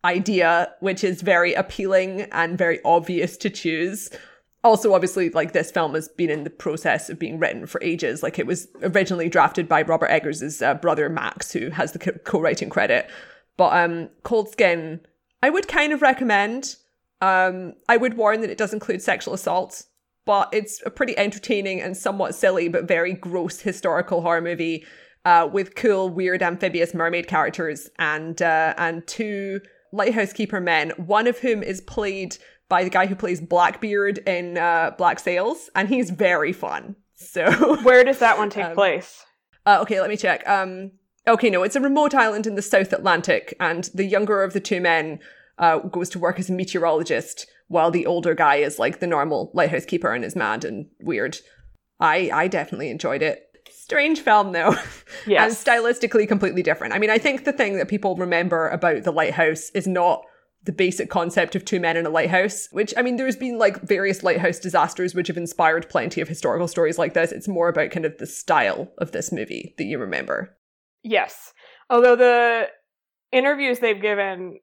[0.04, 4.10] idea, which is very appealing and very obvious to choose.
[4.62, 8.22] Also obviously like this film has been in the process of being written for ages.
[8.22, 12.18] Like it was originally drafted by robert eggers' uh, brother max who has the co-
[12.24, 13.10] co-writing credit.
[13.56, 15.00] But um cold skin
[15.42, 16.76] i would kind of recommend.
[17.20, 19.84] Um i would warn that it does include sexual assault
[20.26, 24.84] but it's a pretty entertaining and somewhat silly but very gross historical horror movie
[25.24, 29.60] uh, with cool weird amphibious mermaid characters and uh, and two
[29.92, 32.36] lighthouse keeper men one of whom is played
[32.68, 36.96] by the guy who plays Blackbeard in uh, Black Sails, and he's very fun.
[37.14, 39.22] So, where does that one take Um, place?
[39.66, 40.48] uh, okay, let me check.
[40.48, 40.92] Um,
[41.28, 44.60] okay, no, it's a remote island in the South Atlantic, and the younger of the
[44.60, 45.20] two men
[45.58, 49.50] uh, goes to work as a meteorologist, while the older guy is like the normal
[49.54, 51.38] lighthouse keeper and is mad and weird.
[52.00, 53.43] I I definitely enjoyed it.
[53.84, 54.74] Strange film though,
[55.26, 55.66] Yes.
[55.66, 56.94] and stylistically completely different.
[56.94, 60.22] I mean, I think the thing that people remember about the lighthouse is not
[60.62, 63.82] the basic concept of two men in a lighthouse, which I mean, there's been like
[63.82, 67.30] various lighthouse disasters which have inspired plenty of historical stories like this.
[67.30, 70.56] It's more about kind of the style of this movie that you remember.
[71.02, 71.52] Yes.
[71.90, 72.68] Although the
[73.32, 74.60] interviews they've given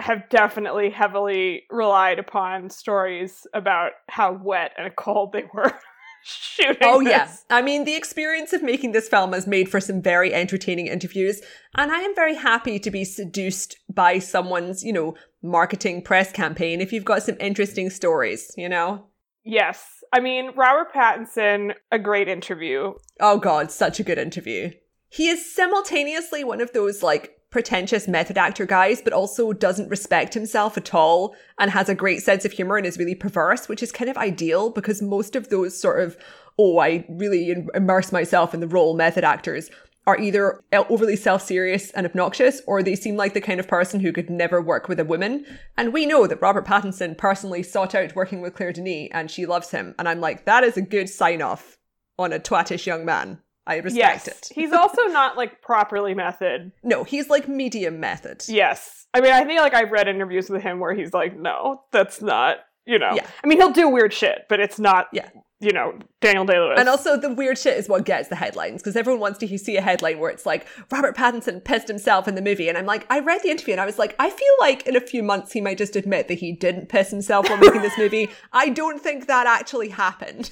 [0.00, 5.72] have definitely heavily relied upon stories about how wet and cold they were
[6.24, 6.76] shooting.
[6.82, 7.10] Oh this.
[7.10, 7.34] yeah.
[7.50, 11.40] I mean, the experience of making this film has made for some very entertaining interviews,
[11.76, 16.80] and I am very happy to be seduced by someone's, you know, marketing press campaign
[16.80, 19.06] if you've got some interesting stories, you know?
[19.44, 19.84] Yes.
[20.12, 22.94] I mean, Robert Pattinson, a great interview.
[23.20, 24.70] Oh god, such a good interview.
[25.10, 30.34] He is simultaneously one of those like pretentious method actor guys, but also doesn't respect
[30.34, 33.80] himself at all and has a great sense of humor and is really perverse, which
[33.80, 36.16] is kind of ideal because most of those sort of,
[36.58, 39.70] oh, I really immerse myself in the role method actors
[40.04, 44.00] are either uh, overly self-serious and obnoxious or they seem like the kind of person
[44.00, 45.46] who could never work with a woman.
[45.76, 49.46] And we know that Robert Pattinson personally sought out working with Claire Denis and she
[49.46, 49.94] loves him.
[49.96, 51.78] And I'm like, that is a good sign off
[52.18, 53.38] on a twatish young man.
[53.66, 54.28] I respect yes.
[54.28, 54.48] it.
[54.54, 56.72] He's also not like properly method.
[56.82, 58.44] No, he's like medium method.
[58.46, 59.06] Yes.
[59.14, 62.20] I mean, I think like I've read interviews with him where he's like, no, that's
[62.20, 63.12] not, you know.
[63.14, 63.26] Yeah.
[63.42, 65.28] I mean, he'll do weird shit, but it's not Yeah.
[65.60, 66.78] you know, Daniel Day Lewis.
[66.78, 69.76] And also, the weird shit is what gets the headlines because everyone wants to see
[69.76, 73.06] a headline where it's like Robert Pattinson pissed himself in the movie, and I'm like,
[73.08, 75.52] I read the interview and I was like, I feel like in a few months
[75.52, 78.28] he might just admit that he didn't piss himself while making this movie.
[78.52, 80.50] I don't think that actually happened.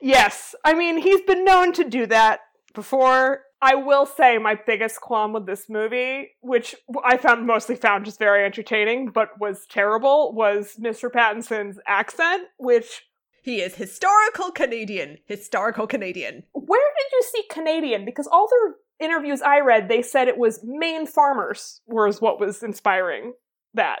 [0.00, 2.40] Yes, I mean he's been known to do that
[2.74, 3.42] before.
[3.60, 8.18] I will say my biggest qualm with this movie, which I found mostly found just
[8.18, 11.10] very entertaining, but was terrible, was Mr.
[11.10, 13.02] Pattinson's accent, which
[13.42, 15.18] he is historical Canadian.
[15.26, 16.44] Historical Canadian.
[16.52, 18.04] Where did you see Canadian?
[18.04, 22.62] Because all the interviews I read, they said it was Maine farmers was what was
[22.62, 23.32] inspiring
[23.74, 24.00] that.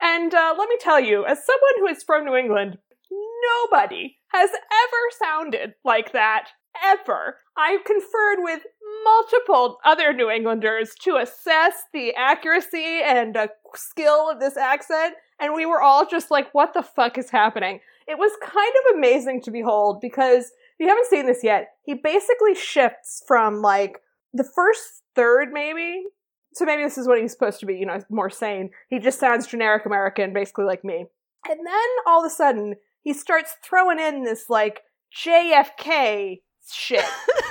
[0.00, 2.78] And uh, let me tell you, as someone who is from New England,
[3.10, 6.48] nobody has ever sounded like that
[6.84, 7.38] ever.
[7.56, 8.62] I've conferred with
[9.04, 15.54] multiple other New Englanders to assess the accuracy and uh, skill of this accent, and
[15.54, 17.80] we were all just like, what the fuck is happening?
[18.06, 21.94] It was kind of amazing to behold because if you haven't seen this yet, he
[21.94, 24.00] basically shifts from like
[24.32, 26.04] the first third, maybe.
[26.54, 28.70] So maybe this is what he's supposed to be, you know, more sane.
[28.88, 31.06] He just sounds generic American, basically like me.
[31.48, 34.82] And then all of a sudden, he starts throwing in this like
[35.16, 36.40] JFK
[36.72, 37.04] shit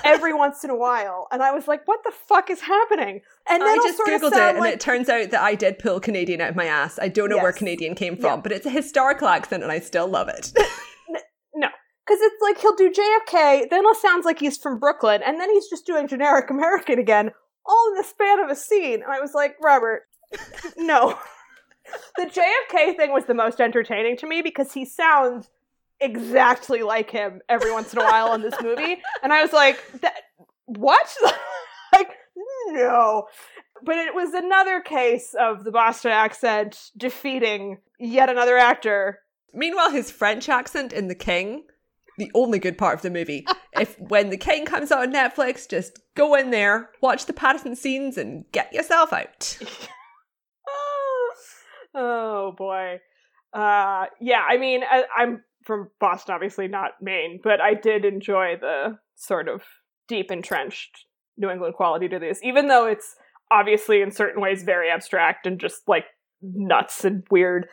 [0.03, 1.27] every once in a while.
[1.32, 3.21] And I was like, what the fuck is happening?
[3.49, 6.41] And then I just googled it, and it turns out that I did pull Canadian
[6.41, 6.99] out of my ass.
[7.01, 7.43] I don't know yes.
[7.43, 8.41] where Canadian came from, yeah.
[8.41, 10.51] but it's a historical accent, and I still love it.
[11.55, 11.67] no,
[12.05, 15.49] because it's like he'll do JFK, then it sounds like he's from Brooklyn, and then
[15.51, 17.32] he's just doing generic American again,
[17.65, 19.01] all in the span of a scene.
[19.03, 20.03] And I was like, Robert,
[20.77, 21.17] no.
[22.17, 25.49] the JFK thing was the most entertaining to me because he sounds
[26.01, 29.01] exactly like him every once in a while in this movie.
[29.23, 30.15] And I was like, that,
[30.65, 31.15] what?
[31.93, 32.12] like,
[32.67, 33.27] no.
[33.83, 39.19] But it was another case of the Boston accent defeating yet another actor.
[39.53, 41.63] Meanwhile, his French accent in The King,
[42.17, 43.45] the only good part of the movie.
[43.73, 47.75] if when The King comes out on Netflix, just go in there, watch the Pattinson
[47.75, 49.57] scenes, and get yourself out.
[51.95, 52.99] oh boy.
[53.51, 58.56] Uh, yeah, I mean, I, I'm from Boston, obviously not Maine, but I did enjoy
[58.60, 59.63] the sort of
[60.08, 61.06] deep entrenched
[61.38, 63.15] New England quality to this, even though it's
[63.52, 66.06] obviously in certain ways very abstract and just like
[66.41, 67.67] nuts and weird.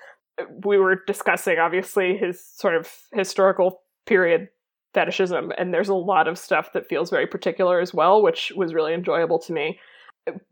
[0.64, 4.48] We were discussing obviously his sort of historical period
[4.94, 8.74] fetishism, and there's a lot of stuff that feels very particular as well, which was
[8.74, 9.78] really enjoyable to me.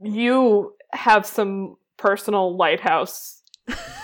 [0.01, 3.43] You have some personal lighthouse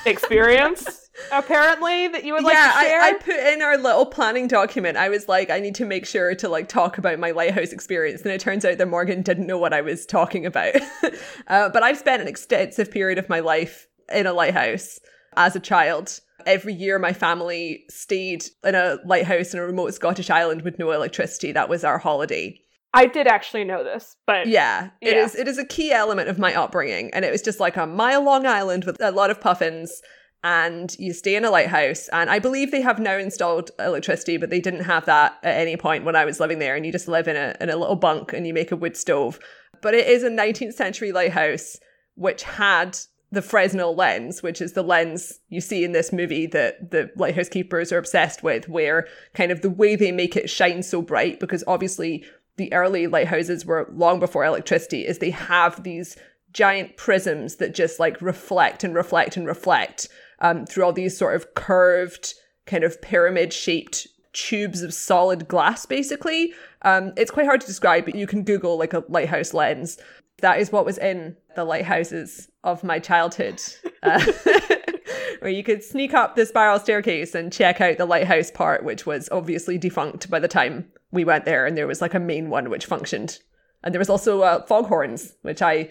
[0.07, 3.01] experience apparently that you would like yeah, to share?
[3.01, 4.97] I, I put in our little planning document.
[4.97, 8.23] I was like, I need to make sure to like talk about my lighthouse experience.
[8.23, 10.77] And it turns out that Morgan didn't know what I was talking about.
[11.49, 15.01] uh, but I've spent an extensive period of my life in a lighthouse
[15.37, 16.21] as a child.
[16.47, 20.91] Every year, my family stayed in a lighthouse in a remote Scottish island with no
[20.91, 21.53] electricity.
[21.53, 22.59] That was our holiday.
[22.93, 25.25] I did actually know this, but yeah, it yeah.
[25.25, 25.35] is.
[25.35, 28.23] It is a key element of my upbringing, and it was just like a mile
[28.23, 30.03] long island with a lot of puffins,
[30.43, 32.09] and you stay in a lighthouse.
[32.09, 35.77] And I believe they have now installed electricity, but they didn't have that at any
[35.77, 36.75] point when I was living there.
[36.75, 38.97] And you just live in a in a little bunk, and you make a wood
[38.97, 39.39] stove.
[39.83, 41.79] But it is a 19th century lighthouse
[42.17, 42.99] which had
[43.33, 47.49] the Fresnel lens, which is the lens you see in this movie that the lighthouse
[47.49, 51.39] keepers are obsessed with, where kind of the way they make it shine so bright,
[51.39, 52.25] because obviously
[52.61, 56.15] the early lighthouses were long before electricity is they have these
[56.53, 60.09] giant prisms that just like reflect and reflect and reflect
[60.41, 62.35] um, through all these sort of curved
[62.67, 66.53] kind of pyramid shaped tubes of solid glass basically.
[66.83, 69.99] Um, it's quite hard to describe but you can google like a lighthouse lens.
[70.43, 73.63] That is what was in the lighthouses of my childhood
[74.03, 74.23] uh,
[75.41, 79.07] where you could sneak up the spiral staircase and check out the lighthouse part which
[79.07, 82.51] was obviously defunct by the time we went there and there was like a main
[82.51, 83.39] one which functioned.
[83.83, 85.91] And there was also uh, foghorns, which I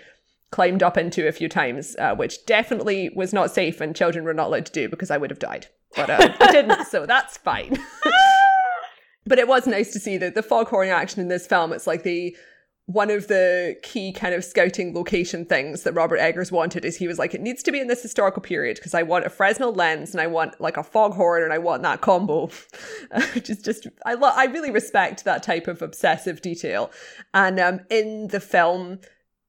[0.52, 4.34] climbed up into a few times, uh, which definitely was not safe and children were
[4.34, 5.68] not allowed to do because I would have died.
[5.96, 7.78] But uh, I didn't, so that's fine.
[9.26, 11.74] but it was nice to see that the foghorn action in this film.
[11.74, 12.36] It's like the
[12.90, 17.08] one of the key kind of scouting location things that Robert Eggers wanted is he
[17.08, 19.74] was like, it needs to be in this historical period because I want a Fresnel
[19.74, 22.48] lens and I want like a foghorn and I want that combo,
[23.36, 26.90] which is just, I love, I really respect that type of obsessive detail.
[27.32, 29.02] And um, in the film,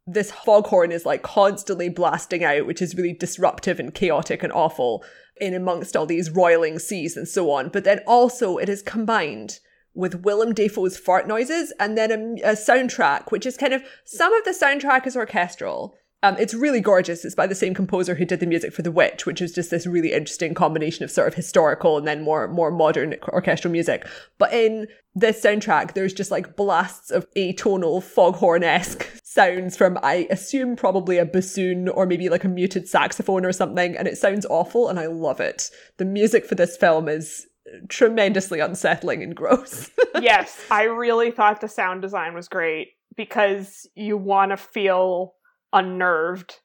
[0.07, 5.03] this foghorn is like constantly blasting out, which is really disruptive and chaotic and awful
[5.41, 7.71] in amongst all these roiling seas and so on.
[7.71, 9.61] But then also it is combined
[9.95, 14.33] with Willem Dafoe's fart noises and then a, a, soundtrack, which is kind of some
[14.33, 17.25] of the soundtrack is orchestral Um, it's really gorgeous.
[17.25, 19.71] It's by the same composer who did the music for The Witch, which is just
[19.71, 24.07] this really interesting combination of sort of historical and then more more modern orchestral music.
[24.39, 30.27] But in this soundtrack, there's just like blasts of atonal foghorn esque sounds from, I
[30.31, 34.47] assume, probably a bassoon or maybe like a muted saxophone or something, and it sounds
[34.47, 35.71] awful, and I love it.
[35.97, 37.47] The music for this film is
[37.89, 39.91] tremendously unsettling and gross.
[40.21, 45.35] yes, I really thought the sound design was great because you want to feel
[45.73, 46.57] unnerved,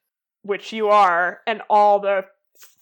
[0.44, 2.26] which you are, and all the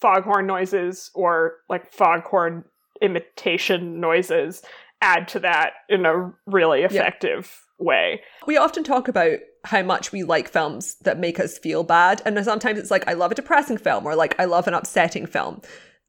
[0.00, 2.64] foghorn noises or like foghorn
[3.00, 4.62] imitation noises
[5.00, 7.84] add to that in a really effective yeah.
[7.84, 8.22] way.
[8.46, 12.42] We often talk about how much we like films that make us feel bad, and
[12.44, 15.60] sometimes it's like I love a depressing film or like I love an upsetting film.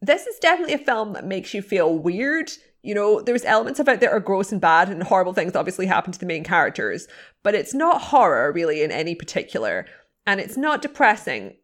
[0.05, 2.51] This is definitely a film that makes you feel weird.
[2.83, 5.87] You know, there's elements of it that are gross and bad, and horrible things obviously
[5.87, 7.07] happen to the main characters,
[7.41, 9.87] but it's not horror really in any particular
[10.27, 11.55] and it's not depressing.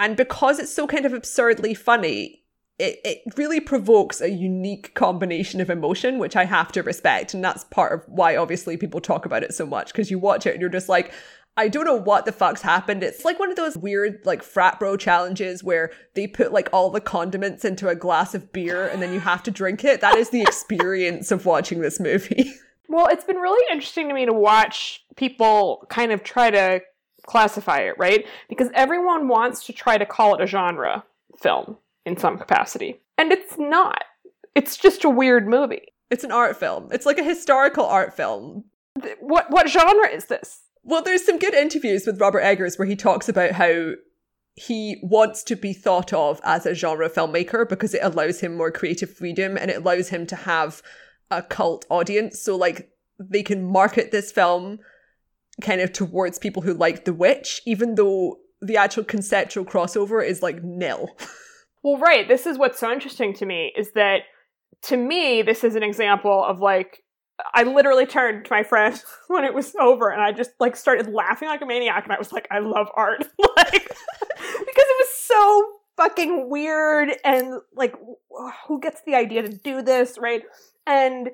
[0.00, 2.42] And because it's so kind of absurdly funny,
[2.78, 7.34] it, it really provokes a unique combination of emotion, which I have to respect.
[7.34, 10.44] And that's part of why obviously people talk about it so much, because you watch
[10.44, 11.12] it and you're just like,
[11.56, 13.02] I don't know what the fuck's happened.
[13.02, 16.90] It's like one of those weird like frat bro challenges where they put like all
[16.90, 20.00] the condiments into a glass of beer and then you have to drink it.
[20.00, 22.52] That is the experience of watching this movie.
[22.88, 26.80] Well, it's been really interesting to me to watch people kind of try to
[27.26, 28.24] classify it, right?
[28.48, 31.04] Because everyone wants to try to call it a genre
[31.36, 33.00] film in some capacity.
[33.18, 34.04] And it's not.
[34.54, 35.92] It's just a weird movie.
[36.10, 36.88] It's an art film.
[36.92, 38.64] It's like a historical art film.
[39.20, 40.60] What what genre is this?
[40.86, 43.94] Well, there's some good interviews with Robert Eggers where he talks about how
[44.54, 48.70] he wants to be thought of as a genre filmmaker because it allows him more
[48.70, 50.82] creative freedom and it allows him to have
[51.28, 52.40] a cult audience.
[52.40, 54.78] So like they can market this film
[55.60, 60.40] kind of towards people who like The Witch, even though the actual conceptual crossover is
[60.40, 61.16] like nil.
[61.82, 62.28] well, right.
[62.28, 64.20] This is what's so interesting to me is that
[64.82, 67.02] to me, this is an example of like,
[67.54, 71.12] I literally turned to my friend when it was over and I just like started
[71.12, 73.20] laughing like a maniac and I was like, I love art.
[73.56, 73.94] like, because
[74.38, 77.94] it was so fucking weird and like,
[78.66, 80.42] who gets the idea to do this, right?
[80.86, 81.30] And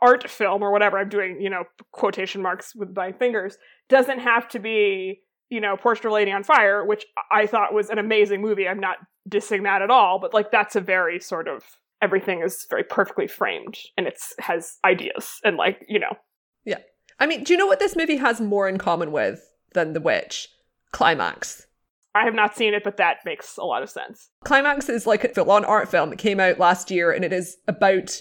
[0.00, 4.48] art film or whatever I'm doing, you know, quotation marks with my fingers, doesn't have
[4.50, 8.40] to be, you know, Portrait of Lady on Fire, which I thought was an amazing
[8.40, 8.68] movie.
[8.68, 11.64] I'm not dissing that at all, but like that's a very sort of
[12.02, 16.14] everything is very perfectly framed and it's has ideas and like, you know.
[16.64, 16.78] Yeah.
[17.18, 19.40] I mean, do you know what this movie has more in common with
[19.72, 20.48] than The Witch?
[20.90, 21.66] Climax.
[22.14, 24.28] I have not seen it, but that makes a lot of sense.
[24.44, 26.12] Climax is like a full on art film.
[26.12, 28.20] It came out last year and it is about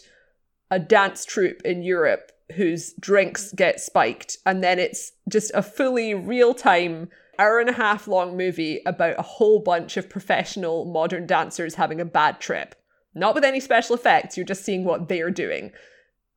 [0.69, 6.13] a dance troupe in Europe whose drinks get spiked, and then it's just a fully
[6.13, 11.25] real time hour and a half long movie about a whole bunch of professional modern
[11.25, 12.75] dancers having a bad trip.
[13.13, 15.71] Not with any special effects, you're just seeing what they're doing.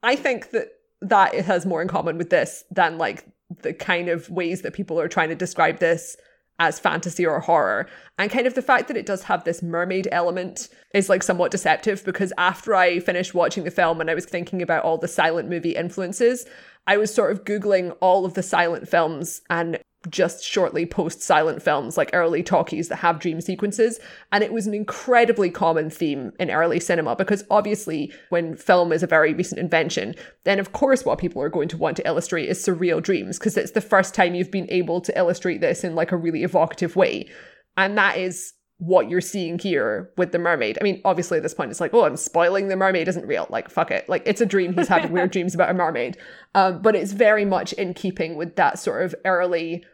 [0.03, 0.69] I think that
[1.01, 3.27] that it has more in common with this than like
[3.63, 6.17] the kind of ways that people are trying to describe this
[6.59, 7.87] as fantasy or horror.
[8.19, 11.51] And kind of the fact that it does have this mermaid element is like somewhat
[11.51, 15.09] deceptive because after I finished watching the film and I was thinking about all the
[15.09, 16.47] silent movie influences,
[16.87, 19.79] I was sort of Googling all of the silent films and
[20.11, 23.99] just shortly post silent films like early talkies that have dream sequences.
[24.33, 29.03] And it was an incredibly common theme in early cinema because obviously, when film is
[29.03, 30.15] a very recent invention,
[30.45, 33.57] then of course, what people are going to want to illustrate is surreal dreams because
[33.57, 36.97] it's the first time you've been able to illustrate this in like a really evocative
[36.97, 37.29] way.
[37.77, 40.77] And that is what you're seeing here with the mermaid.
[40.81, 43.47] I mean, obviously at this point it's like, oh, I'm spoiling the mermaid isn't real.
[43.49, 44.09] Like, fuck it.
[44.09, 44.75] Like, it's a dream.
[44.75, 46.19] He's having weird dreams about a mermaid.
[46.55, 49.85] Um, but it's very much in keeping with that sort of early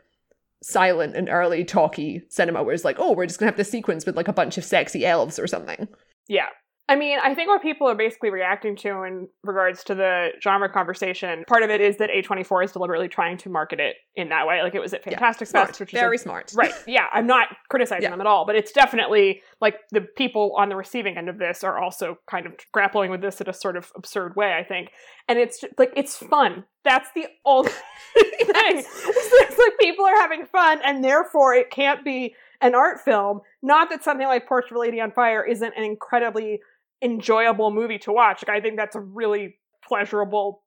[0.63, 4.07] silent and early talky cinema where it's like, oh, we're just gonna have this sequence
[4.07, 5.89] with like a bunch of sexy elves or something.
[6.29, 6.49] Yeah.
[6.91, 10.69] I mean, I think what people are basically reacting to in regards to the genre
[10.69, 14.45] conversation, part of it is that A24 is deliberately trying to market it in that
[14.45, 14.61] way.
[14.61, 16.53] Like it was at Fantastic yeah, Fest, which very is a, smart.
[16.57, 16.73] Right.
[16.89, 17.07] Yeah.
[17.13, 18.11] I'm not criticizing yeah.
[18.11, 21.63] them at all, but it's definitely like the people on the receiving end of this
[21.63, 24.91] are also kind of grappling with this in a sort of absurd way, I think.
[25.29, 26.65] And it's just, like, it's fun.
[26.83, 27.71] That's the only
[28.17, 28.49] thing.
[28.49, 33.43] it's like people are having fun, and therefore it can't be an art film.
[33.63, 36.61] Not that something like Portrait of a Lady on Fire isn't an incredibly
[37.03, 38.45] enjoyable movie to watch.
[38.47, 40.63] Like I think that's a really pleasurable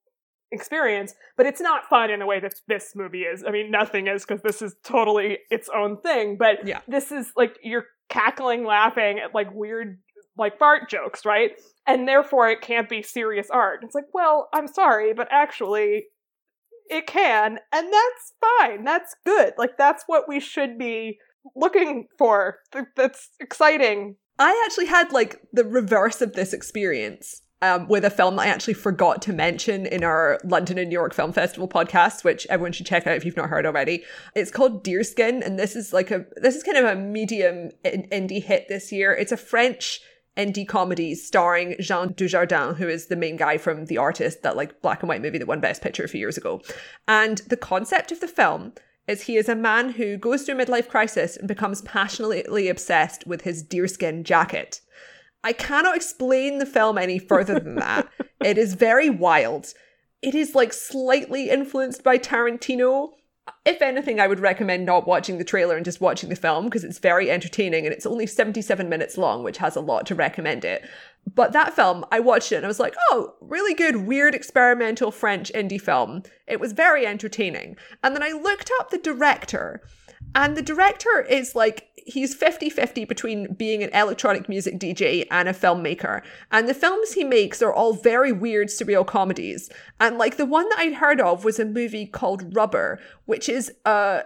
[0.52, 3.44] experience, but it's not fun in a way that this movie is.
[3.46, 6.80] I mean, nothing is because this is totally its own thing, but yeah.
[6.88, 9.98] this is like you're cackling laughing at like weird
[10.38, 11.52] like fart jokes, right?
[11.86, 13.80] And therefore it can't be serious art.
[13.84, 16.06] It's like, well, I'm sorry, but actually
[16.90, 18.84] it can, and that's fine.
[18.84, 19.54] That's good.
[19.58, 21.20] Like that's what we should be
[21.56, 22.60] looking for.
[22.96, 24.16] That's exciting.
[24.40, 27.42] I actually had like the reverse of this experience.
[27.62, 31.14] Um, with a film I actually forgot to mention in our London and New York
[31.14, 34.04] Film Festival podcast, which everyone should check out if you've not heard already.
[34.36, 38.44] It's called Deerskin, and this is like a this is kind of a medium indie
[38.44, 39.14] hit this year.
[39.14, 40.02] It's a French
[40.36, 44.82] indie comedy starring Jean Dujardin, who is the main guy from The Artist, that like
[44.82, 46.62] black and white movie that won Best Picture a few years ago.
[47.08, 48.74] And the concept of the film
[49.08, 53.28] is he is a man who goes through a midlife crisis and becomes passionately obsessed
[53.28, 54.82] with his deerskin jacket.
[55.44, 58.08] I cannot explain the film any further than that.
[58.44, 59.74] it is very wild.
[60.22, 63.10] It is like slightly influenced by Tarantino,
[63.66, 66.84] if anything, I would recommend not watching the trailer and just watching the film because
[66.84, 70.64] it's very entertaining and it's only 77 minutes long, which has a lot to recommend
[70.64, 70.84] it.
[71.36, 75.12] But that film, I watched it and I was like, oh, really good, weird, experimental
[75.12, 76.24] French indie film.
[76.48, 77.78] It was very entertaining.
[78.04, 79.82] And then I looked up the director,
[80.36, 85.48] and the director is like, he's 50 50 between being an electronic music DJ and
[85.48, 86.22] a filmmaker.
[86.52, 89.70] And the films he makes are all very weird, surreal comedies.
[90.00, 93.72] And like the one that I'd heard of was a movie called Rubber, which is
[93.86, 94.24] a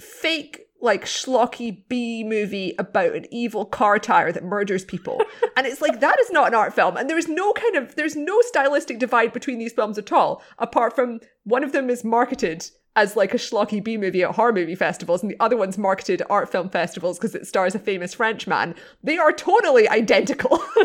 [0.00, 5.22] fake like schlocky B movie about an evil car tire that murders people.
[5.56, 6.96] and it's like that is not an art film.
[6.96, 10.94] And there's no kind of there's no stylistic divide between these films at all, apart
[10.94, 14.74] from one of them is marketed as like a schlocky B movie at horror movie
[14.74, 18.14] festivals, and the other one's marketed at art film festivals because it stars a famous
[18.14, 18.74] French man.
[19.02, 20.62] They are totally identical.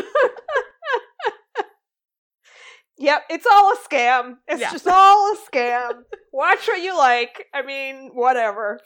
[2.98, 4.36] yep, it's all a scam.
[4.46, 4.70] It's yeah.
[4.70, 6.02] just all a scam.
[6.32, 7.46] Watch what you like.
[7.52, 8.80] I mean, whatever.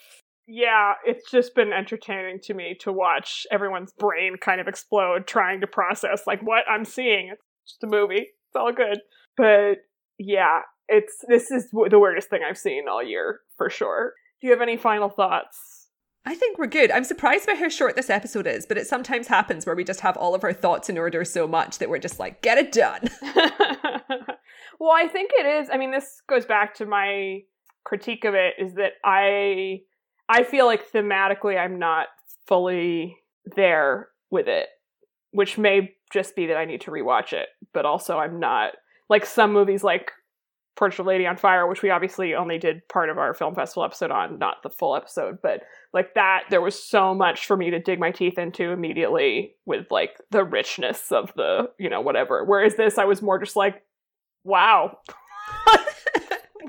[0.52, 5.60] Yeah, it's just been entertaining to me to watch everyone's brain kind of explode trying
[5.60, 7.28] to process like what I'm seeing.
[7.32, 8.26] It's just a movie.
[8.48, 8.98] It's all good.
[9.36, 9.84] But
[10.18, 14.14] yeah, it's this is the weirdest thing I've seen all year for sure.
[14.40, 15.86] Do you have any final thoughts?
[16.26, 16.90] I think we're good.
[16.90, 20.00] I'm surprised by how short this episode is, but it sometimes happens where we just
[20.00, 22.72] have all of our thoughts in order so much that we're just like, get it
[22.72, 23.08] done.
[24.80, 25.68] well, I think it is.
[25.72, 27.42] I mean, this goes back to my
[27.84, 29.82] critique of it is that I
[30.30, 32.06] I feel like thematically I'm not
[32.46, 33.16] fully
[33.56, 34.68] there with it,
[35.32, 38.74] which may just be that I need to rewatch it, but also I'm not
[39.08, 40.12] like some movies like
[40.76, 43.84] Portrait of Lady on Fire, which we obviously only did part of our film festival
[43.84, 45.62] episode on, not the full episode, but
[45.92, 49.86] like that, there was so much for me to dig my teeth into immediately with
[49.90, 52.44] like the richness of the, you know, whatever.
[52.44, 53.82] Whereas this, I was more just like,
[54.44, 54.96] wow.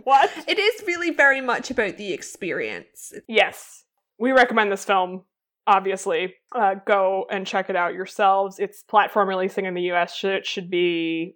[0.06, 0.32] what?
[0.48, 3.14] It is really very much about the experience.
[3.28, 3.84] Yes.
[4.20, 5.24] We recommend this film
[5.68, 10.44] obviously uh, go and check it out yourselves it's platform releasing in the us it
[10.44, 11.36] should be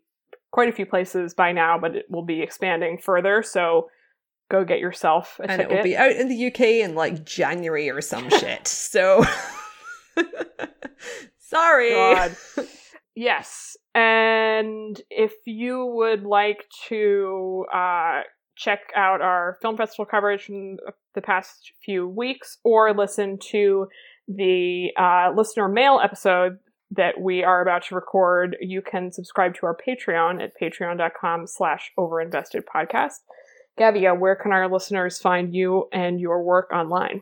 [0.55, 3.43] quite a few places by now, but it will be expanding further.
[3.43, 3.89] So
[4.49, 5.69] go get yourself a and ticket.
[5.69, 8.65] it will be out in the UK in like January or some shit.
[8.65, 9.25] So
[11.39, 11.89] sorry.
[11.89, 12.37] God.
[13.15, 13.75] Yes.
[13.93, 18.21] And if you would like to uh,
[18.55, 20.77] check out our film festival coverage from
[21.13, 23.87] the past few weeks or listen to
[24.27, 26.57] the uh, listener mail episode
[26.91, 31.91] that we are about to record, you can subscribe to our Patreon at patreon.com slash
[31.97, 33.17] overinvestedpodcast.
[33.77, 37.21] Gavia, where can our listeners find you and your work online?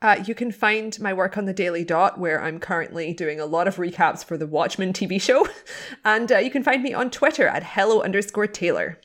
[0.00, 3.46] Uh, you can find my work on the Daily Dot, where I'm currently doing a
[3.46, 5.48] lot of recaps for the Watchmen TV show.
[6.04, 9.00] And uh, you can find me on Twitter at hello underscore Tailor.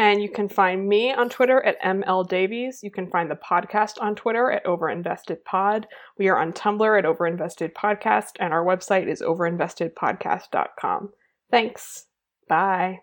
[0.00, 2.80] And you can find me on Twitter at ML Davies.
[2.82, 5.84] You can find the podcast on Twitter at OverinvestedPod.
[6.16, 11.10] We are on Tumblr at OverinvestedPodcast, and our website is overinvestedpodcast.com.
[11.50, 12.06] Thanks.
[12.48, 13.00] Bye.